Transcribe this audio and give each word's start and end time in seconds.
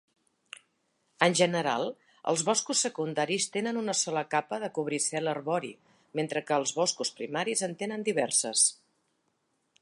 En 1.25 1.35
general, 1.39 1.83
els 2.31 2.43
boscos 2.47 2.81
secundaris 2.85 3.45
tenen 3.57 3.79
una 3.83 3.95
sola 3.99 4.23
capa 4.33 4.59
de 4.65 4.71
cobricel 4.79 5.33
arbori, 5.35 5.71
mentre 6.21 6.45
que 6.49 6.59
els 6.63 6.75
boscos 6.81 7.15
primaris 7.21 7.63
en 7.69 7.77
tenen 7.85 8.09
diverses. 8.09 8.67